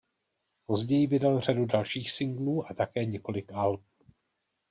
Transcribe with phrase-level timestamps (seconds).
[0.65, 3.81] Později vydal řadu dalších singlů a také několik alb.